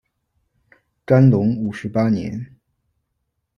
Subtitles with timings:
[1.05, 2.55] 干隆五十八年。